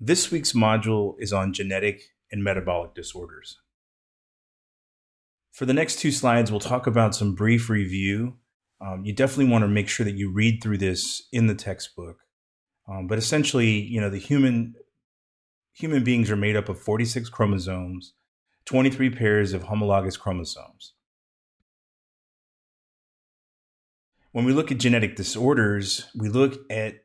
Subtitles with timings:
[0.00, 3.60] This week's module is on genetic and metabolic disorders.
[5.52, 8.34] For the next two slides, we'll talk about some brief review.
[8.80, 12.18] Um, you definitely want to make sure that you read through this in the textbook.
[12.88, 14.74] Um, but essentially, you know, the human
[15.72, 18.14] human beings are made up of 46 chromosomes,
[18.66, 20.92] 23 pairs of homologous chromosomes.
[24.32, 27.04] When we look at genetic disorders, we look at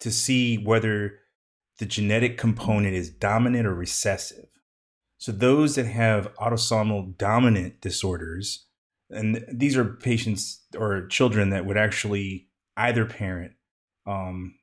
[0.00, 1.20] to see whether
[1.78, 4.46] the genetic component is dominant or recessive.
[5.16, 8.66] So those that have autosomal dominant disorders,
[9.10, 13.52] and these are patients or children that would actually either parent,
[14.06, 14.54] um,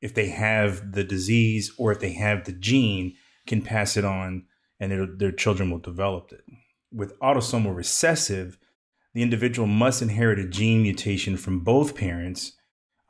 [0.00, 3.14] if they have the disease or if they have the gene,
[3.46, 4.44] can pass it on,
[4.78, 6.44] and their children will develop it.
[6.92, 8.58] With autosomal recessive,
[9.14, 12.52] the individual must inherit a gene mutation from both parents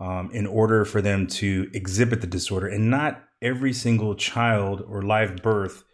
[0.00, 5.02] um, in order for them to exhibit the disorder, and not every single child or
[5.02, 5.84] live birth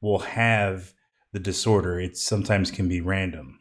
[0.00, 0.94] will have
[1.32, 2.00] the disorder.
[2.00, 3.58] It sometimes can be random.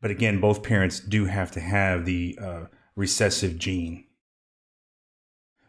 [0.00, 2.64] But again, both parents do have to have the uh,
[2.96, 4.04] recessive gene.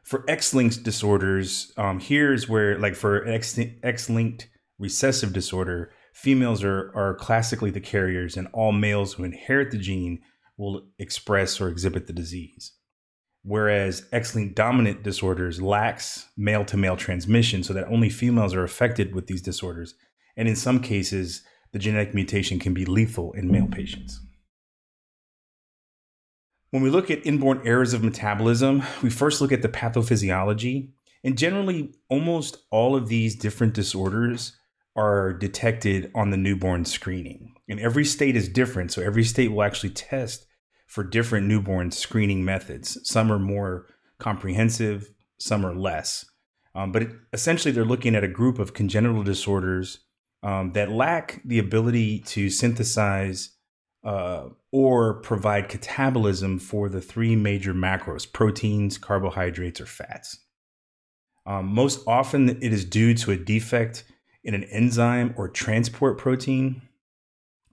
[0.03, 6.91] For X linked disorders, um, here's where, like for X linked recessive disorder, females are,
[6.95, 10.21] are classically the carriers, and all males who inherit the gene
[10.57, 12.73] will express or exhibit the disease
[13.45, 19.41] whereas X-linked dominant disorders lacks male-to-male transmission so that only females are affected with these
[19.41, 19.93] disorders.
[20.35, 24.19] And in some cases the genetic mutation can be lethal in male patients.
[26.71, 30.89] When we look at inborn errors of metabolism we first look at the pathophysiology.
[31.23, 34.57] And generally almost all of these different disorders
[34.95, 37.53] are detected on the newborn screening.
[37.69, 40.47] And every state is different so every state will actually test
[40.85, 42.97] for different newborn screening methods.
[43.03, 43.87] Some are more
[44.19, 46.25] comprehensive, some are less.
[46.73, 49.99] Um, but it, essentially, they're looking at a group of congenital disorders
[50.43, 53.51] um, that lack the ability to synthesize
[54.03, 60.37] uh, or provide catabolism for the three major macros proteins, carbohydrates, or fats.
[61.47, 64.03] Um, most often, it is due to a defect
[64.43, 66.81] in an enzyme or transport protein.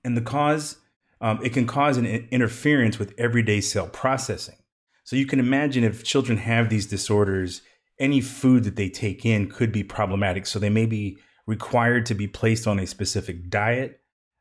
[0.04, 0.78] And the cause
[1.22, 4.56] um, it can cause an interference with everyday cell processing.
[5.04, 7.62] So you can imagine if children have these disorders,
[7.98, 10.46] any food that they take in could be problematic.
[10.46, 14.00] So they may be required to be placed on a specific diet,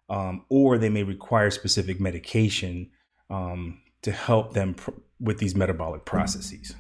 [0.10, 2.90] um, or they may require specific medication
[3.30, 6.74] um, to help them pr- with these metabolic processes.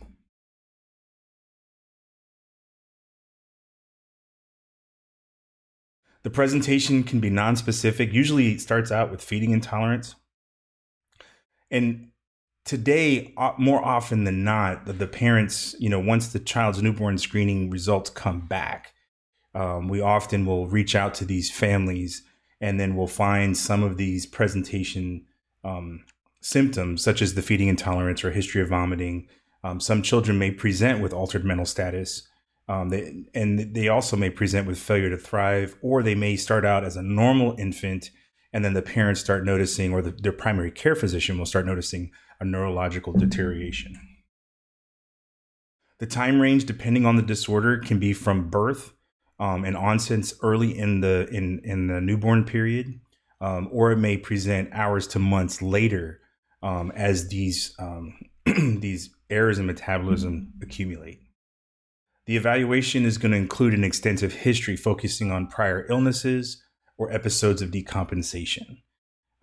[6.23, 8.13] The presentation can be non-specific.
[8.13, 10.15] Usually it starts out with feeding intolerance.
[11.71, 12.11] And
[12.65, 18.09] today, more often than not, the, parents, you know, once the child's newborn screening results
[18.09, 18.93] come back,
[19.55, 22.23] um, we often will reach out to these families
[22.61, 25.25] and then we'll find some of these presentation
[25.63, 26.05] um,
[26.41, 29.27] symptoms, such as the feeding intolerance or history of vomiting.
[29.63, 32.27] Um, some children may present with altered mental status.
[32.71, 36.63] Um, they, and they also may present with failure to thrive, or they may start
[36.63, 38.11] out as a normal infant,
[38.53, 42.11] and then the parents start noticing, or the, their primary care physician will start noticing
[42.39, 43.99] a neurological deterioration.
[45.99, 48.93] The time range, depending on the disorder, can be from birth
[49.37, 53.01] um, and onset early in the in in the newborn period,
[53.41, 56.21] um, or it may present hours to months later
[56.63, 61.19] um, as these um, these errors in metabolism accumulate.
[62.31, 66.63] The evaluation is going to include an extensive history focusing on prior illnesses
[66.97, 68.83] or episodes of decompensation.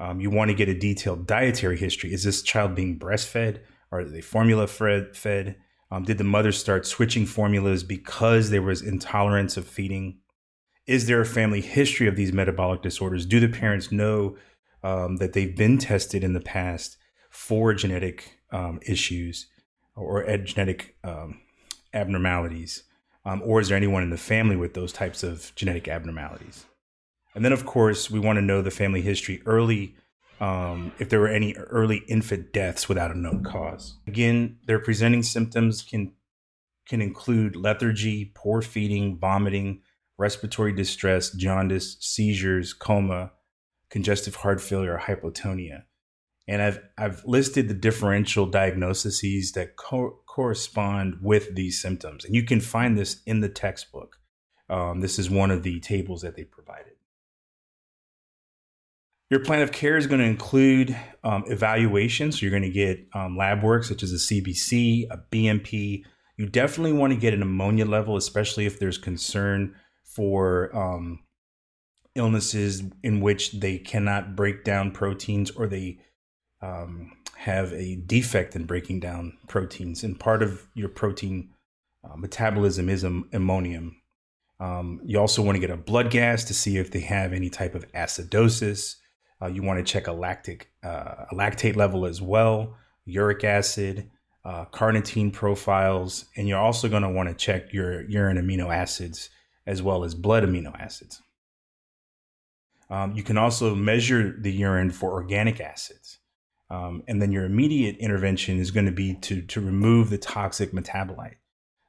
[0.00, 2.14] Um, you want to get a detailed dietary history.
[2.14, 3.58] Is this child being breastfed?
[3.92, 5.56] Are they formula fed?
[5.90, 10.20] Um, did the mother start switching formulas because there was intolerance of feeding?
[10.86, 13.26] Is there a family history of these metabolic disorders?
[13.26, 14.38] Do the parents know
[14.82, 16.96] um, that they've been tested in the past
[17.28, 19.46] for genetic um, issues
[19.94, 21.42] or genetic um,
[21.92, 22.84] abnormalities?
[23.24, 26.64] Um, or is there anyone in the family with those types of genetic abnormalities?
[27.34, 29.94] And then, of course, we want to know the family history early,
[30.40, 33.98] um, if there were any early infant deaths without a known cause.
[34.06, 36.12] Again, their presenting symptoms can
[36.88, 39.82] can include lethargy, poor feeding, vomiting,
[40.16, 43.32] respiratory distress, jaundice, seizures, coma,
[43.90, 45.82] congestive heart failure, hypotonia.
[46.46, 52.44] And I've I've listed the differential diagnoses that co- correspond with these symptoms, and you
[52.44, 54.20] can find this in the textbook.
[54.70, 56.92] Um, this is one of the tables that they provided.
[59.30, 62.30] Your plan of care is going to include um, evaluation.
[62.30, 66.04] So you're going to get um, lab work such as a CBC, a BMP.
[66.36, 69.74] You definitely want to get an ammonia level, especially if there's concern
[70.04, 71.18] for um,
[72.14, 75.98] illnesses in which they cannot break down proteins or they
[76.62, 80.02] um, have a defect in breaking down proteins.
[80.02, 81.50] And part of your protein
[82.02, 84.02] uh, metabolism is am- ammonium.
[84.58, 87.48] Um, you also want to get a blood gas to see if they have any
[87.48, 88.96] type of acidosis.
[89.40, 94.10] Uh, you want to check a lactic uh, a lactate level as well, uric acid,
[94.44, 99.30] uh, carnitine profiles, and you're also going to want to check your urine amino acids
[99.64, 101.22] as well as blood amino acids.
[102.90, 106.18] Um, you can also measure the urine for organic acids.
[106.70, 110.72] Um, and then your immediate intervention is going to be to, to remove the toxic
[110.72, 111.36] metabolite.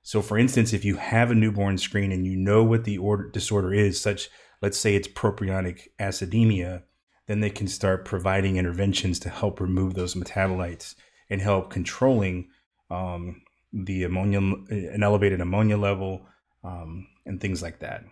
[0.03, 3.29] So, for instance, if you have a newborn screen and you know what the order,
[3.29, 4.29] disorder is, such
[4.61, 6.83] let's say it's propionic acidemia,
[7.27, 10.95] then they can start providing interventions to help remove those metabolites
[11.29, 12.49] and help controlling
[12.89, 13.41] um,
[13.71, 16.25] the ammonia, an elevated ammonia level,
[16.63, 18.03] um, and things like that.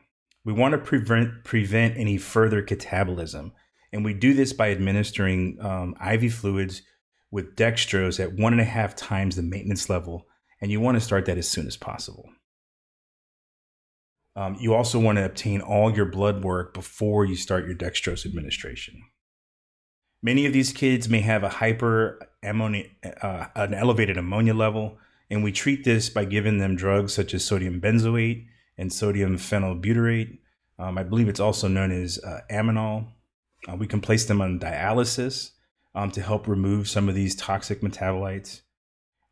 [0.45, 3.51] We want to prevent prevent any further catabolism,
[3.91, 6.81] and we do this by administering um, IV fluids
[7.31, 10.27] with dextrose at one and a half times the maintenance level,
[10.61, 12.29] and you want to start that as soon as possible.
[14.35, 18.25] Um, you also want to obtain all your blood work before you start your dextrose
[18.25, 19.01] administration.
[20.21, 22.85] Many of these kids may have a hyper ammonia,
[23.21, 24.97] uh, an elevated ammonia level,
[25.29, 28.45] and we treat this by giving them drugs such as sodium benzoate
[28.77, 30.37] and sodium phenylbutyrate.
[30.79, 33.07] Um, I believe it's also known as uh, Ammonul.
[33.69, 35.51] Uh, we can place them on dialysis
[35.95, 38.61] um, to help remove some of these toxic metabolites.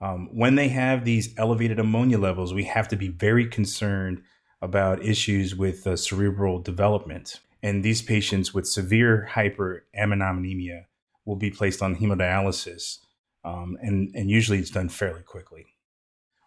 [0.02, 4.22] Um, when they have these elevated ammonia levels, we have to be very concerned
[4.62, 7.40] about issues with uh, cerebral development.
[7.62, 10.86] And these patients with severe hyperammonemia
[11.26, 13.00] will be placed on hemodialysis,
[13.44, 15.66] um, and, and usually it's done fairly quickly.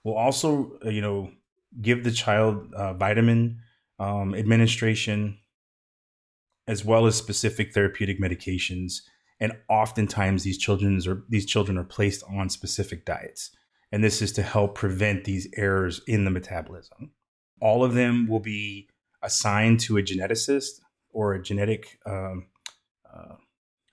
[0.04, 1.32] We'll also, uh, you know,
[1.80, 3.60] give the child uh, vitamin
[3.98, 5.38] um, administration
[6.68, 9.00] as well as specific therapeutic medications.
[9.40, 13.50] And oftentimes these children are these children are placed on specific diets.
[13.90, 17.12] And this is to help prevent these errors in the metabolism.
[17.60, 18.88] All of them will be
[19.22, 20.80] assigned to a geneticist
[21.10, 22.46] or a genetic um,
[23.12, 23.36] uh,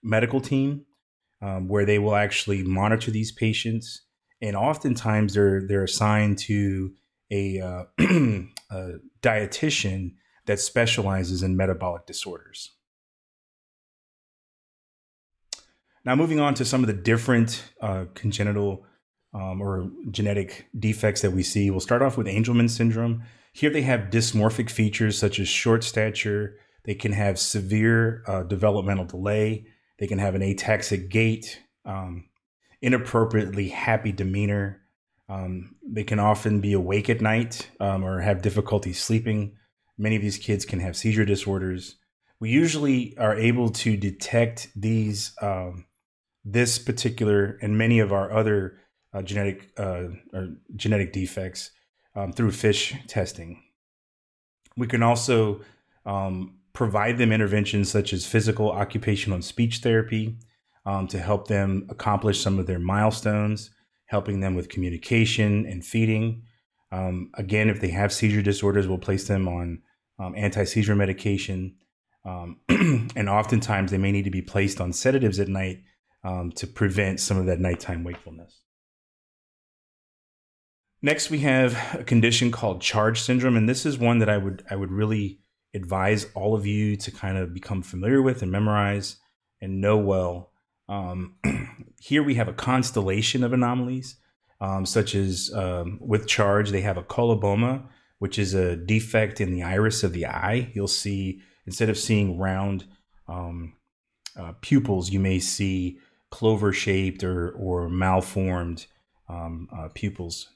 [0.04, 0.86] medical team
[1.42, 4.02] um, where they will actually monitor these patients.
[4.42, 6.94] And oftentimes they're they're assigned to
[7.32, 7.84] a, uh,
[8.70, 10.12] a dietitian
[10.46, 12.72] that specializes in metabolic disorders.
[16.04, 18.86] Now, moving on to some of the different uh, congenital
[19.34, 23.24] um, or genetic defects that we see, we'll start off with Angelman syndrome.
[23.54, 26.58] Here they have dysmorphic features such as short stature.
[26.84, 29.66] They can have severe uh, developmental delay.
[29.98, 32.26] They can have an ataxic gait, um,
[32.82, 34.86] inappropriately happy demeanor,
[35.28, 39.58] um, they can often be awake at night um, or have difficulty sleeping.
[39.98, 41.96] Many of these kids can have seizure disorders.
[42.40, 45.86] We usually are able to detect these, um,
[46.44, 48.78] this particular, and many of our other
[49.14, 51.72] uh, genetic uh, or genetic defects
[52.16, 53.64] um, through FISH testing.
[54.76, 55.62] We can also
[56.06, 60.38] um, provide them interventions such as physical, occupational, and speech therapy
[60.86, 63.72] um, to help them accomplish some of their milestones
[64.08, 66.44] helping them with communication and feeding.
[66.92, 69.82] Um, again, if they have seizure disorders, we'll place them on
[70.20, 71.76] um, anti seizure medication.
[72.24, 75.84] Um, and oftentimes they may need to be placed on sedatives at night
[76.24, 78.62] um, to prevent some of that nighttime wakefulness.
[81.02, 84.66] Next, we have a condition called CHARGE syndrome, and this is one that I would
[84.72, 85.40] I would really
[85.76, 89.18] advise all of you to kind of become familiar with and memorize
[89.62, 90.52] and know well.
[90.88, 91.36] Um,
[92.00, 94.16] here we have a constellation of anomalies,
[94.62, 97.84] um, such as um, with charge, they have a coloboma,
[98.20, 100.72] which is a defect in the iris of the eye.
[100.74, 102.86] You'll see, instead of seeing round
[103.28, 103.74] um,
[104.38, 108.86] uh, pupils, you may see clover shaped or, or malformed
[109.30, 110.50] um, uh, pupils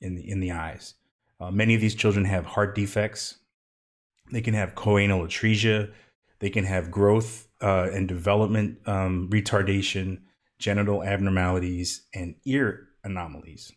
[0.00, 0.94] in the, in the eyes.
[1.40, 3.38] Uh, many of these children have heart defects.
[4.30, 5.92] They can have choanal atresia.
[6.38, 10.20] They can have growth uh, and development um, retardation,
[10.58, 13.72] genital abnormalities, and ear anomalies.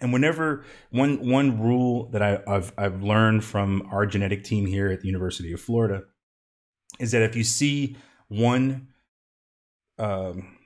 [0.00, 4.88] And whenever one one rule that I, have I've learned from our genetic team here
[4.88, 6.04] at the University of Florida
[6.98, 7.96] is that if you see
[8.28, 8.88] one
[9.98, 10.56] um,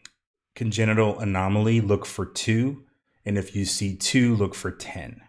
[0.54, 2.84] congenital anomaly, look for two,
[3.24, 5.20] and if you see two, look for ten,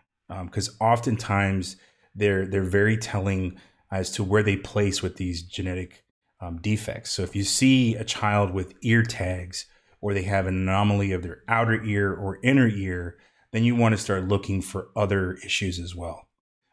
[0.45, 1.77] because um, oftentimes
[2.15, 3.57] they're they're very telling
[3.91, 6.03] as to where they place with these genetic
[6.41, 7.11] um, defects.
[7.11, 9.65] So if you see a child with ear tags
[10.01, 13.17] or they have an anomaly of their outer ear or inner ear,
[13.53, 16.27] then you want to start looking for other issues as well.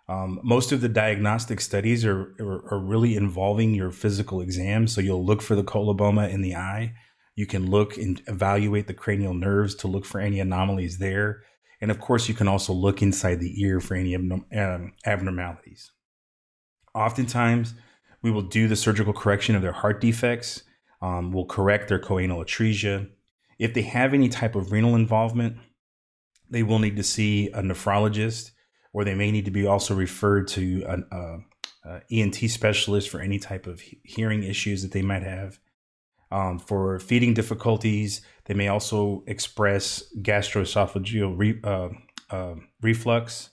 [0.09, 4.89] Um, most of the diagnostic studies are, are, are really involving your physical exam.
[4.89, 6.95] So you'll look for the coloboma in the eye.
[7.37, 11.45] You can look and evaluate the cranial nerves to look for any anomalies there.
[11.81, 15.93] And of course, you can also look inside the ear for any um, abnormalities.
[16.95, 17.75] Oftentimes,
[18.23, 20.65] we will do the surgical correction of their heart defects.
[21.01, 23.09] Um, we'll correct their choanal atresia.
[23.59, 25.57] If they have any type of renal involvement,
[26.51, 28.51] they will need to see a nephrologist
[28.93, 33.21] or they may need to be also referred to an uh, uh, ENT specialist for
[33.21, 35.59] any type of hearing issues that they might have.
[36.33, 41.89] Um, for feeding difficulties, they may also express gastroesophageal re- uh,
[42.31, 43.51] uh, reflux,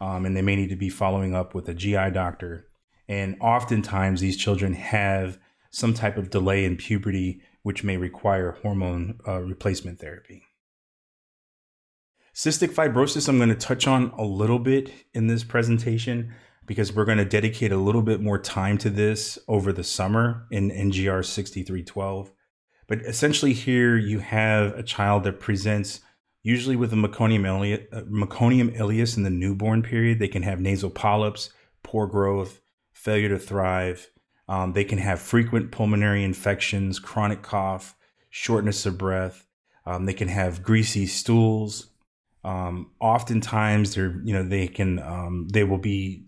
[0.00, 2.66] um, and they may need to be following up with a GI doctor.
[3.08, 5.38] And oftentimes, these children have
[5.70, 10.45] some type of delay in puberty, which may require hormone replacement therapy.
[12.36, 16.34] Cystic fibrosis, I'm going to touch on a little bit in this presentation
[16.66, 20.46] because we're going to dedicate a little bit more time to this over the summer
[20.50, 22.30] in NGR 6312.
[22.88, 26.00] But essentially, here you have a child that presents
[26.42, 30.18] usually with a meconium, ileus, uh, meconium ileus in the newborn period.
[30.18, 31.48] They can have nasal polyps,
[31.82, 32.60] poor growth,
[32.92, 34.10] failure to thrive.
[34.46, 37.96] Um, they can have frequent pulmonary infections, chronic cough,
[38.28, 39.46] shortness of breath.
[39.86, 41.86] Um, they can have greasy stools,
[42.46, 46.24] um, oftentimes, they're you know they can um, they will be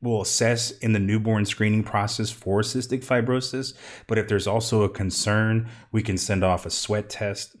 [0.00, 3.74] will assess in the newborn screening process for cystic fibrosis.
[4.06, 7.56] But if there's also a concern, we can send off a sweat test.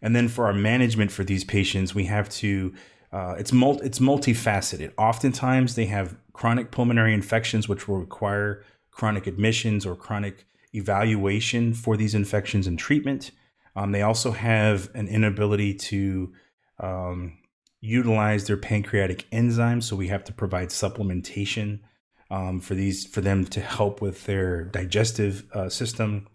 [0.00, 2.72] And then for our management for these patients, we have to
[3.12, 4.92] uh, it's multi, it's multifaceted.
[4.96, 11.96] Oftentimes, they have chronic pulmonary infections, which will require chronic admissions or chronic evaluation for
[11.96, 13.32] these infections and treatment.
[13.76, 16.32] Um, they also have an inability to
[16.80, 17.38] um,
[17.80, 21.80] utilize their pancreatic enzymes, so we have to provide supplementation
[22.30, 26.26] um, for these for them to help with their digestive uh, system.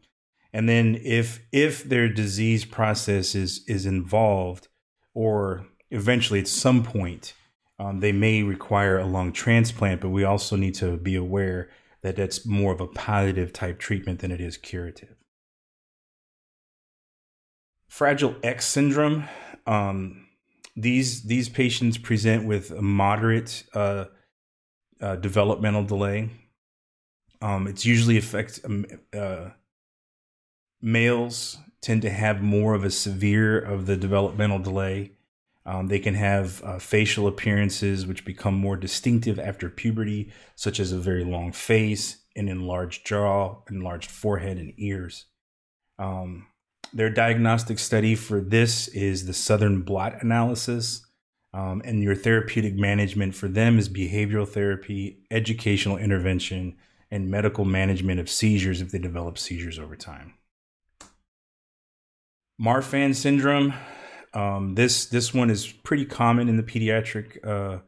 [0.53, 4.67] And then if if their disease process is is involved,
[5.13, 7.33] or eventually at some point
[7.79, 11.69] um, they may require a lung transplant, but we also need to be aware
[12.03, 15.15] that that's more of a palliative type treatment than it is curative.
[17.91, 19.25] Fragile X syndrome.
[19.67, 20.25] Um,
[20.77, 24.05] these these patients present with a moderate uh,
[25.01, 26.29] uh, developmental delay.
[27.41, 29.49] Um, it's usually affects um, uh,
[30.81, 35.11] males tend to have more of a severe of the developmental delay.
[35.65, 40.93] Um, they can have uh, facial appearances which become more distinctive after puberty, such as
[40.93, 45.25] a very long face, an enlarged jaw, enlarged forehead, and ears.
[45.99, 46.47] Um,
[46.93, 51.05] their diagnostic study for this is the Southern blot analysis.
[51.53, 56.77] Um, and your therapeutic management for them is behavioral therapy, educational intervention,
[57.09, 60.33] and medical management of seizures if they develop seizures over time.
[62.61, 63.73] Marfan syndrome.
[64.33, 67.79] Um, this this one is pretty common in the pediatric uh,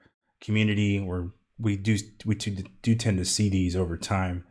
[0.41, 4.43] community, or we do we do, do tend to see these over time.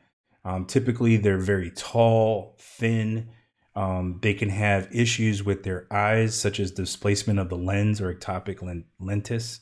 [0.45, 3.29] Um, typically, they're very tall, thin,
[3.75, 8.12] um, they can have issues with their eyes, such as displacement of the lens or
[8.12, 9.61] ectopia lentis.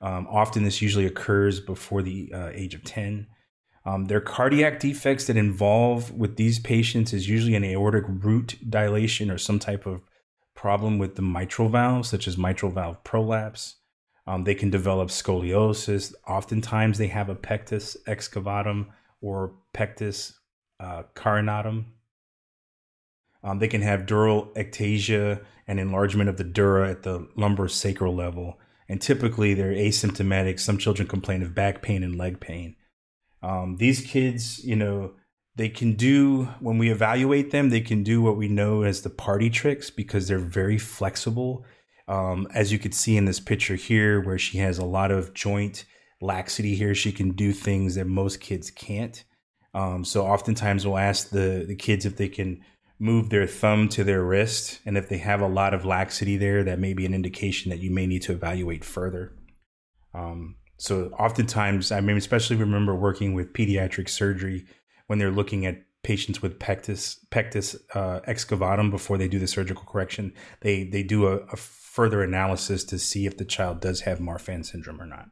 [0.00, 3.26] Um, often, this usually occurs before the uh, age of 10.
[3.84, 9.30] Um, their cardiac defects that involve with these patients is usually an aortic root dilation
[9.30, 10.00] or some type of
[10.54, 13.76] problem with the mitral valve, such as mitral valve prolapse.
[14.26, 16.14] Um, they can develop scoliosis.
[16.26, 18.86] Oftentimes, they have a pectus excavatum
[19.20, 20.38] or pectus
[20.80, 21.84] uh, carinatum
[23.44, 28.14] um, they can have dural ectasia and enlargement of the dura at the lumbar sacral
[28.14, 28.58] level.
[28.88, 30.60] And typically they're asymptomatic.
[30.60, 32.76] Some children complain of back pain and leg pain.
[33.42, 35.12] Um, these kids, you know,
[35.56, 39.10] they can do, when we evaluate them, they can do what we know as the
[39.10, 41.64] party tricks because they're very flexible.
[42.08, 45.34] Um, as you could see in this picture here, where she has a lot of
[45.34, 45.84] joint
[46.20, 49.22] laxity here, she can do things that most kids can't.
[49.74, 52.62] Um, so oftentimes we'll ask the, the kids if they can
[53.02, 54.78] move their thumb to their wrist.
[54.86, 57.80] And if they have a lot of laxity there, that may be an indication that
[57.80, 59.32] you may need to evaluate further.
[60.14, 64.66] Um, so oftentimes, I mean, especially remember working with pediatric surgery
[65.08, 69.84] when they're looking at patients with pectus pectus uh, excavatum before they do the surgical
[69.84, 70.32] correction.
[70.60, 74.64] They they do a, a further analysis to see if the child does have Marfan
[74.64, 75.26] syndrome or not.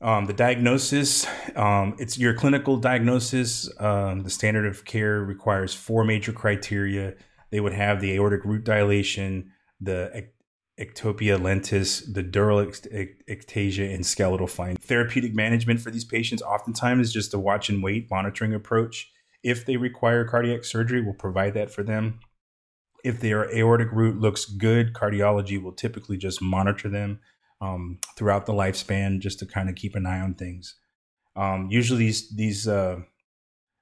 [0.00, 1.26] Um, the diagnosis,
[1.56, 3.68] um, it's your clinical diagnosis.
[3.80, 7.14] Um, the standard of care requires four major criteria.
[7.50, 9.50] They would have the aortic root dilation,
[9.80, 10.28] the
[10.78, 12.64] ectopia lentis, the dural
[13.28, 14.84] ectasia, and skeletal findings.
[14.84, 19.10] Therapeutic management for these patients oftentimes is just a watch and wait monitoring approach.
[19.42, 22.20] If they require cardiac surgery, we'll provide that for them.
[23.04, 27.18] If their aortic root looks good, cardiology will typically just monitor them
[27.60, 30.76] um, throughout the lifespan just to kind of keep an eye on things.
[31.36, 33.00] Um, usually, these these uh,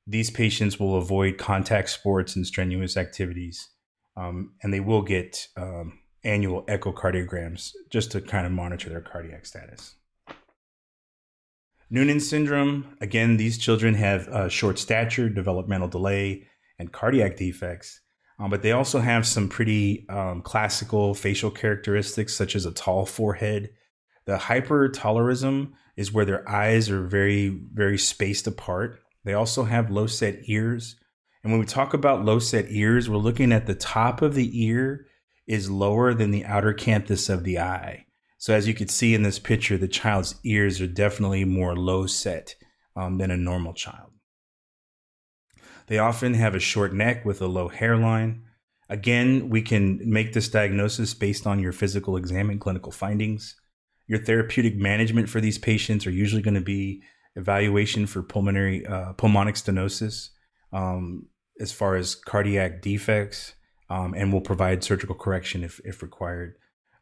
[0.06, 3.68] these patients will avoid contact sports and strenuous activities,
[4.16, 9.46] um, and they will get um, annual echocardiograms just to kind of monitor their cardiac
[9.46, 9.94] status.
[11.88, 16.48] Noonan syndrome, again, these children have uh, short stature, developmental delay,
[16.80, 18.00] and cardiac defects,
[18.38, 23.06] um, but they also have some pretty um, classical facial characteristics, such as a tall
[23.06, 23.70] forehead.
[24.26, 29.00] The hypertelorism is where their eyes are very, very spaced apart.
[29.24, 30.96] They also have low set ears.
[31.42, 34.64] And when we talk about low set ears, we're looking at the top of the
[34.64, 35.06] ear
[35.46, 38.04] is lower than the outer canthus of the eye.
[38.38, 42.06] So as you can see in this picture, the child's ears are definitely more low
[42.06, 42.54] set
[42.94, 44.05] um, than a normal child.
[45.86, 48.42] They often have a short neck with a low hairline.
[48.88, 53.56] Again, we can make this diagnosis based on your physical exam and clinical findings.
[54.06, 57.02] Your therapeutic management for these patients are usually going to be
[57.34, 60.30] evaluation for pulmonary uh, pulmonic stenosis,
[60.72, 61.26] um,
[61.60, 63.54] as far as cardiac defects,
[63.90, 66.54] um, and will provide surgical correction if, if required.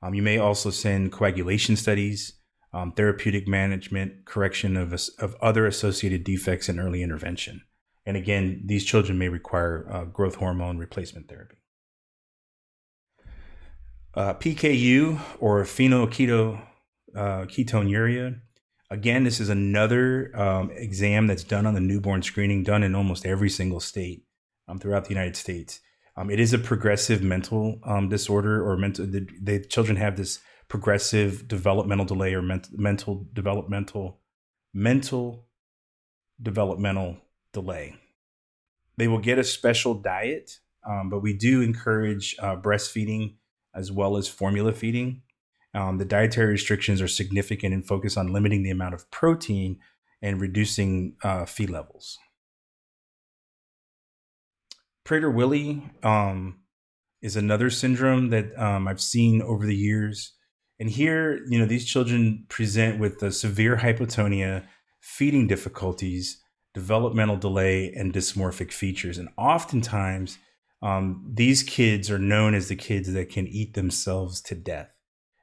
[0.02, 2.34] Um, you may also send coagulation studies,
[2.72, 7.62] um, therapeutic management, correction of, of other associated defects, and early intervention.
[8.06, 11.56] And again, these children may require uh, growth hormone replacement therapy.
[14.14, 16.60] Uh, PKU or phenylketo
[17.16, 18.40] uh.
[18.90, 23.26] Again, this is another um, exam that's done on the newborn screening, done in almost
[23.26, 24.24] every single state
[24.68, 25.80] um, throughout the United States.
[26.16, 29.06] Um, it is a progressive mental um, disorder, or mental.
[29.06, 34.20] The, the, children have this progressive developmental delay or ment, mental developmental
[34.72, 35.46] mental
[36.40, 37.18] developmental
[37.54, 37.96] delay.
[38.98, 43.36] They will get a special diet, um, but we do encourage uh, breastfeeding
[43.74, 45.22] as well as formula feeding.
[45.74, 49.78] Um, the dietary restrictions are significant and focus on limiting the amount of protein
[50.22, 52.18] and reducing uh, feed levels.
[55.04, 56.60] Prader-Willi um,
[57.20, 60.32] is another syndrome that um, I've seen over the years.
[60.78, 64.64] And here, you know, these children present with severe hypotonia,
[65.00, 66.42] feeding difficulties,
[66.74, 69.16] developmental delay, and dysmorphic features.
[69.16, 70.38] And oftentimes,
[70.82, 74.90] um, these kids are known as the kids that can eat themselves to death.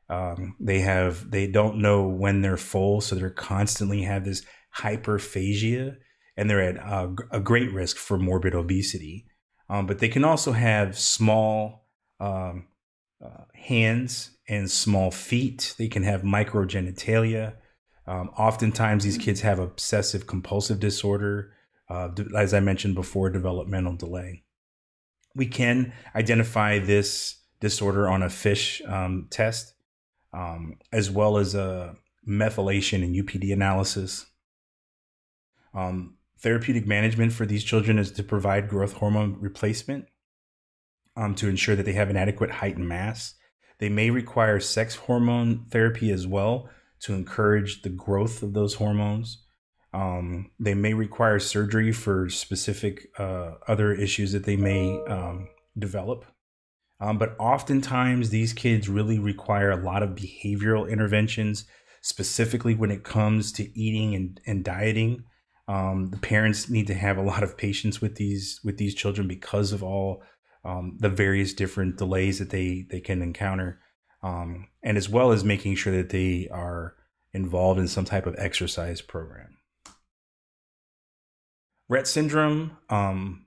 [0.09, 4.43] Um, they have they don't know when they're full, so they're constantly have this
[4.77, 5.95] hyperphagia,
[6.35, 9.25] and they're at uh, a great risk for morbid obesity.
[9.69, 11.87] Um, but they can also have small
[12.19, 12.67] um,
[13.23, 15.75] uh, hands and small feet.
[15.77, 17.53] They can have microgenitalia.
[18.11, 21.53] Um, oftentimes, these kids have obsessive compulsive disorder,
[21.87, 24.43] uh, as I mentioned before, developmental delay.
[25.33, 29.75] We can identify this disorder on a FISH um, test,
[30.33, 31.95] um, as well as a
[32.27, 34.25] methylation and UPD analysis.
[35.73, 40.07] Um, therapeutic management for these children is to provide growth hormone replacement
[41.15, 43.35] um, to ensure that they have an adequate height and mass.
[43.77, 46.69] They may require sex hormone therapy as well
[47.01, 49.43] to encourage the growth of those hormones.
[49.93, 56.25] Um, they may require surgery for specific uh, other issues that they may um, develop.
[57.01, 61.65] Um, but oftentimes, these kids really require a lot of behavioral interventions,
[62.01, 65.23] specifically when it comes to eating and, and dieting.
[65.67, 69.27] Um, the parents need to have a lot of patience with these with these children
[69.27, 70.21] because of all
[70.63, 73.79] um, the various different delays that they they can encounter,
[74.23, 76.95] um, and as well as making sure that they are
[77.33, 79.57] involved in some type of exercise program.
[81.89, 83.45] Rett syndrome um,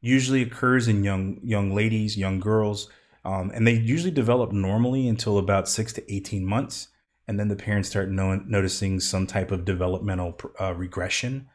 [0.00, 2.88] usually occurs in young young ladies, young girls,
[3.24, 6.88] um, and they usually develop normally until about six to eighteen months
[7.28, 11.48] and then the parents start no- noticing some type of developmental uh, regression.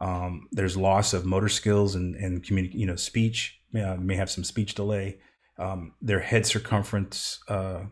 [0.00, 4.30] Um, there's loss of motor skills and and communi- you know speech uh, may have
[4.30, 5.18] some speech delay.
[5.60, 7.82] Um, their head circumference uh,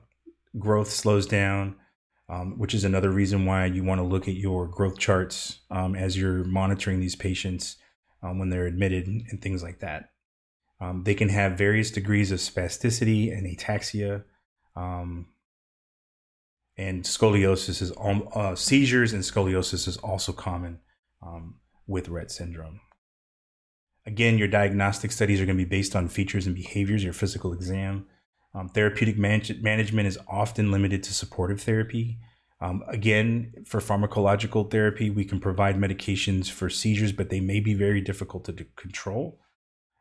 [0.59, 1.77] growth slows down,
[2.31, 5.95] um, which is another reason why you want to look at your growth charts um,
[5.95, 7.77] as you're monitoring these patients
[8.23, 10.11] um, when they're admitted and things like that.
[10.81, 14.25] Um, they can have various degrees of spasticity and ataxia.
[14.75, 15.27] Um,
[16.79, 17.93] and scoliosis is
[18.35, 20.79] uh, seizures and scoliosis is also common
[21.87, 22.81] with Rett syndrome.
[24.09, 27.53] Again, your diagnostic studies are going to be based on features and behaviors, your physical
[27.53, 28.07] exam.
[28.55, 32.19] Um, therapeutic man- management is often limited to supportive therapy.
[32.59, 37.75] Um, again, for pharmacological therapy, we can provide medications for seizures, but they may be
[37.75, 39.41] very difficult to control.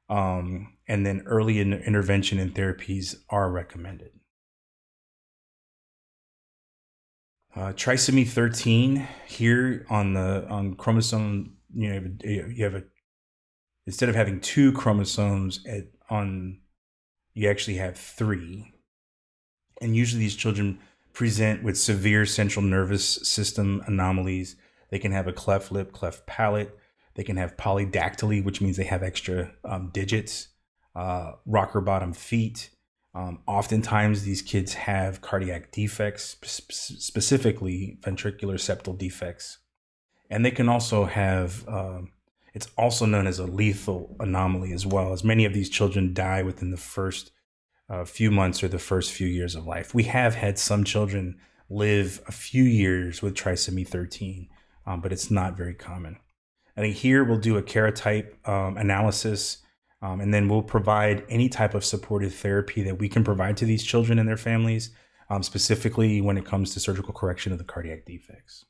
[0.07, 4.11] Um, and then early in- intervention and therapies are recommended.
[7.53, 12.83] Uh, trisomy 13 here on the on chromosome, you know, you have a
[13.87, 16.59] instead of having two chromosomes at, on,
[17.33, 18.73] you actually have three.
[19.81, 20.79] And usually these children
[21.13, 24.55] present with severe central nervous system anomalies.
[24.91, 26.77] They can have a cleft lip, cleft palate.
[27.15, 30.49] They can have polydactyly, which means they have extra um, digits,
[30.95, 32.69] uh, rocker bottom feet.
[33.15, 39.57] Um, oftentimes, these kids have cardiac defects, sp- specifically ventricular septal defects.
[40.29, 42.11] And they can also have, um,
[42.57, 46.41] it's also known as a lethal anomaly as well, as many of these children die
[46.41, 47.29] within the first
[47.87, 49.93] uh, few months or the first few years of life.
[49.93, 51.37] We have had some children
[51.69, 54.49] live a few years with trisomy 13,
[54.87, 56.17] um, but it's not very common.
[56.75, 59.59] I think here we'll do a karyotype um, analysis,
[60.01, 63.65] um, and then we'll provide any type of supportive therapy that we can provide to
[63.65, 64.89] these children and their families,
[65.29, 68.65] um, specifically when it comes to surgical correction of the cardiac defects.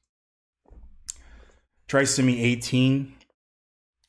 [1.88, 3.14] Trisomy 18,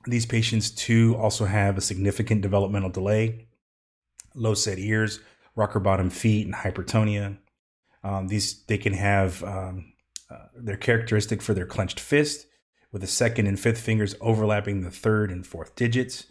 [0.09, 3.49] these patients too also have a significant developmental delay
[4.35, 5.21] low set ears,
[5.57, 7.39] rocker bottom feet, and hypertonia.
[8.05, 9.93] Um, these they can have um,
[10.31, 12.47] uh, they're characteristic for their clenched fist,
[12.93, 16.27] with the second and fifth fingers overlapping the third and fourth digits.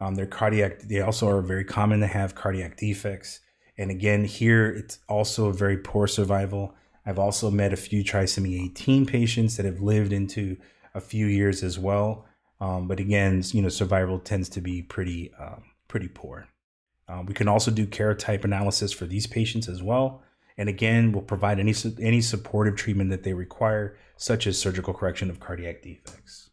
[0.00, 3.40] Um, their cardiac they also are very common to have cardiac defects.
[3.76, 6.74] And again, here it's also a very poor survival.
[7.06, 10.56] I've also met a few trisomy 18 patients that have lived into
[10.94, 12.26] a few years as well.
[12.60, 16.48] Um, but again, you know, survival tends to be pretty um, pretty poor.
[17.08, 20.22] Um, we can also do karyotype analysis for these patients as well.
[20.58, 25.30] And again, we'll provide any, any supportive treatment that they require, such as surgical correction
[25.30, 26.50] of cardiac defects.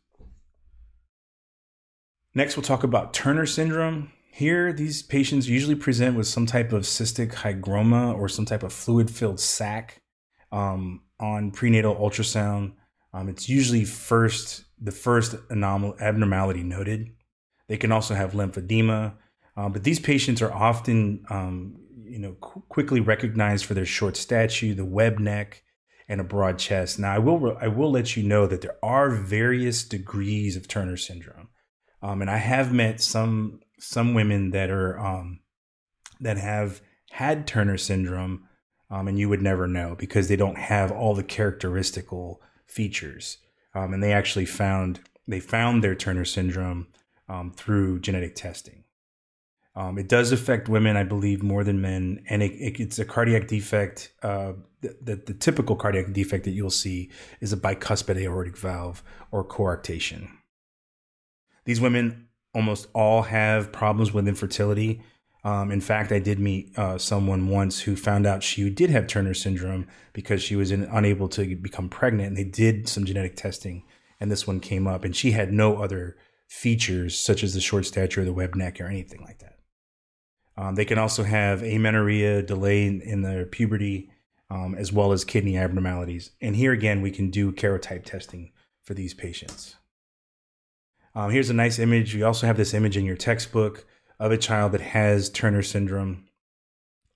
[2.33, 4.11] Next, we'll talk about Turner syndrome.
[4.29, 8.73] Here, these patients usually present with some type of cystic hygroma or some type of
[8.73, 10.01] fluid filled sac
[10.51, 12.73] um, on prenatal ultrasound.
[13.13, 17.11] Um, it's usually first the first anomal- abnormality noted.
[17.67, 19.13] They can also have lymphedema,
[19.57, 24.17] uh, but these patients are often, um, you know, qu- quickly recognized for their short
[24.17, 25.63] stature, the web neck,
[26.07, 26.99] and a broad chest.
[26.99, 30.97] Now, I will I will let you know that there are various degrees of Turner
[30.97, 31.49] syndrome,
[32.01, 35.39] um, and I have met some some women that are um,
[36.19, 38.47] that have had Turner syndrome,
[38.89, 43.37] um, and you would never know because they don't have all the characteristical features,
[43.75, 46.87] um, and they actually found they found their Turner syndrome
[47.27, 48.83] um, through genetic testing.
[49.75, 53.03] Um, it does affect women, I believe, more than men, and it, it, it's a
[53.03, 54.13] cardiac defect.
[54.23, 57.11] Uh, the, the, the, typical cardiac defect that you'll see
[57.41, 60.29] is a bicuspid aortic valve or coarctation.
[61.65, 65.01] These women almost all have problems with infertility.
[65.45, 69.05] Um, in fact, I did meet uh, someone once who found out she did have
[69.05, 73.35] Turner syndrome because she was in, unable to become pregnant, and they did some genetic
[73.35, 73.83] testing,
[74.19, 77.85] and this one came up, and she had no other features such as the short
[77.85, 79.59] stature, or the web neck, or anything like that.
[80.57, 84.09] Um, they can also have amenorrhea, delay in, in their puberty,
[84.49, 86.31] um, as well as kidney abnormalities.
[86.41, 88.51] And here again, we can do karyotype testing
[88.83, 89.75] for these patients.
[91.13, 92.15] Um, here's a nice image.
[92.15, 93.85] You also have this image in your textbook
[94.19, 96.25] of a child that has Turner syndrome.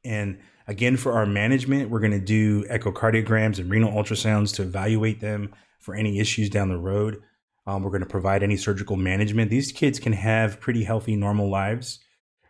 [0.03, 5.19] And again, for our management, we're going to do echocardiograms and renal ultrasounds to evaluate
[5.19, 7.21] them for any issues down the road.
[7.65, 9.49] Um, we're going to provide any surgical management.
[9.49, 11.99] These kids can have pretty healthy, normal lives.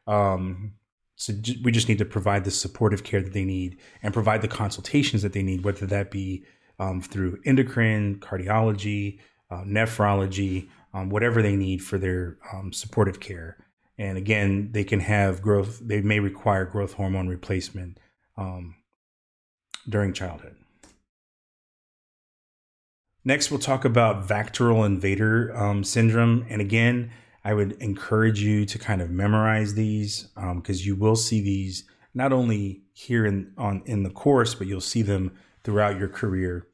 [0.07, 0.73] Um,
[1.15, 1.33] so
[1.63, 5.21] we just need to provide the supportive care that they need and provide the consultations
[5.21, 6.45] that they need, whether that be
[6.79, 9.19] um, through endocrine, cardiology,
[9.51, 13.57] uh, nephrology, um, whatever they need for their um, supportive care.
[13.99, 17.99] And again, they can have growth, they may require growth hormone replacement
[18.37, 18.75] um,
[19.87, 20.55] during childhood.
[23.25, 26.45] Next, we'll talk about VACTERL invader um, syndrome.
[26.49, 27.11] And again,
[27.43, 31.83] I would encourage you to kind of memorize these because um, you will see these
[32.13, 36.67] not only here in on in the course, but you'll see them throughout your career.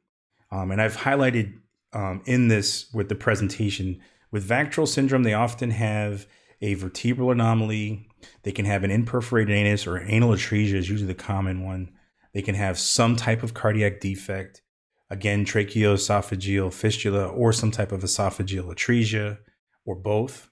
[0.51, 1.55] Um, and I've highlighted
[1.91, 3.99] um, in this with the presentation
[4.31, 6.27] with VACTERL syndrome, they often have
[6.61, 8.07] a vertebral anomaly.
[8.43, 11.91] They can have an imperforated anus or anal atresia is usually the common one.
[12.33, 14.61] They can have some type of cardiac defect,
[15.09, 19.37] again, tracheoesophageal fistula or some type of esophageal atresia
[19.85, 20.49] or both.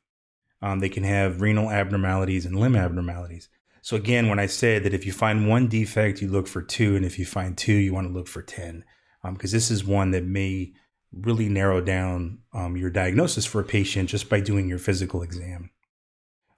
[0.62, 3.50] Um, they can have renal abnormalities and limb abnormalities.
[3.82, 6.96] So again, when I said that if you find one defect, you look for two,
[6.96, 8.86] and if you find two, you want to look for 10,
[9.34, 10.72] because um, this is one that may
[11.12, 15.70] really narrow down um, your diagnosis for a patient just by doing your physical exam.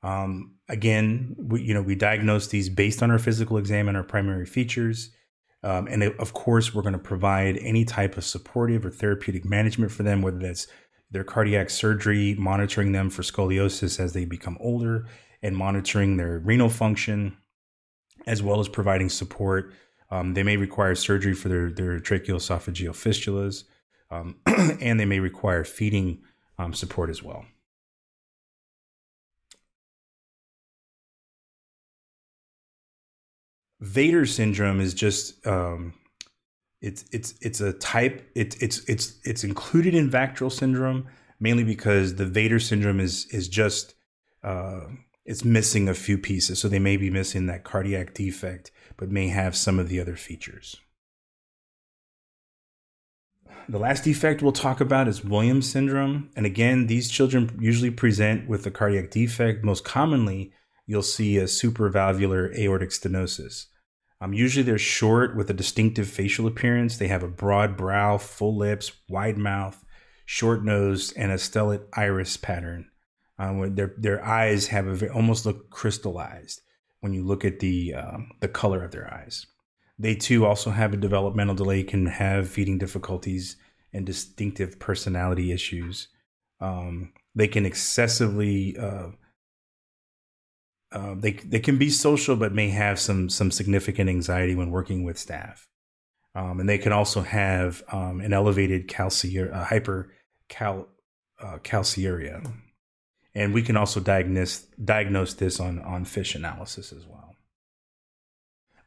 [0.06, 4.04] Um, again, we, you know, we diagnose these based on our physical exam and our
[4.04, 5.10] primary features.
[5.64, 9.92] Um, and of course, we're going to provide any type of supportive or therapeutic management
[9.92, 10.68] for them, whether that's
[11.10, 15.08] their cardiac surgery, monitoring them for scoliosis as they become older,
[15.42, 17.36] and monitoring their renal function,
[18.28, 19.74] as well as providing support.
[20.12, 23.64] Um, they may require surgery for their, their tracheoesophageal fistulas,
[24.12, 24.36] um,
[24.80, 26.22] and they may require feeding
[26.60, 27.44] um, support as well.
[33.82, 35.94] VATER syndrome is just um,
[36.82, 38.30] it's it's it's a type.
[38.36, 41.08] It's it's it's it's included in VACTERL syndrome
[41.40, 43.96] mainly because the VATER syndrome is is just
[44.44, 44.82] uh,
[45.26, 46.60] it's missing a few pieces.
[46.60, 50.16] So they may be missing that cardiac defect, but may have some of the other
[50.16, 50.78] features.
[53.68, 56.30] The last defect we'll talk about is Williams syndrome.
[56.36, 59.64] And again, these children usually present with a cardiac defect.
[59.64, 60.54] Most commonly,
[60.86, 63.66] you'll see a supravalvular aortic stenosis.
[64.22, 66.98] Um, usually they're short with a distinctive facial appearance.
[66.98, 69.84] They have a broad brow, full lips, wide mouth,
[70.26, 72.90] short nose, and a stellate iris pattern.
[73.38, 76.62] Um, their their eyes have a almost look crystallized
[77.02, 79.46] when you look at the um, the color of their eyes.
[80.00, 83.58] They too also have a developmental delay, can have feeding difficulties
[83.94, 86.10] and distinctive personality issues.
[86.60, 89.10] Um, they can excessively uh,
[90.96, 95.04] uh, they they can be social, but may have some some significant anxiety when working
[95.04, 95.68] with staff.
[96.34, 100.12] Um, and they can also have um, an elevated calciur uh, hyper
[100.50, 100.88] cal
[101.40, 102.52] uh, calciuria
[103.36, 107.36] and we can also diagnose diagnose this on on FISH analysis as well.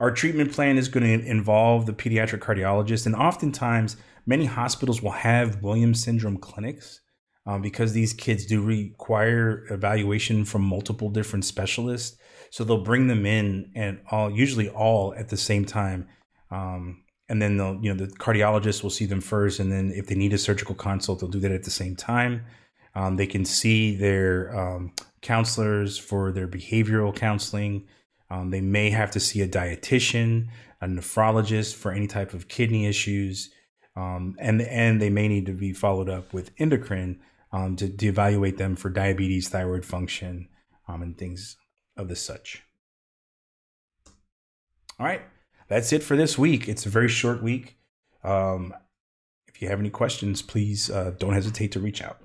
[0.01, 5.11] Our treatment plan is going to involve the pediatric cardiologist, and oftentimes many hospitals will
[5.11, 7.01] have Williams syndrome clinics
[7.49, 12.19] um, because these kids do require evaluation from multiple different specialists.
[12.51, 16.07] So they'll bring them in and all usually all at the same time.
[16.51, 20.07] Um, and then they'll, you know, the cardiologist will see them first, and then if
[20.07, 22.45] they need a surgical consult, they'll do that at the same time.
[22.95, 27.87] Um, they can see their um, counselors for their behavioral counseling.
[28.31, 30.49] Um, they may have to see a dietitian,
[30.81, 33.51] a nephrologist for any type of kidney issues,
[33.97, 37.21] um, and and they may need to be followed up with endocrine
[37.53, 40.49] um, to, to, evaluate them for diabetes, thyroid function,
[40.87, 41.57] um, and things
[41.97, 42.63] of the such.
[44.99, 45.23] All right,
[45.69, 46.69] that's it for this week.
[46.69, 47.77] It's a very short week.
[48.25, 52.21] if you have any questions, please uh, don't hesitate to reach out.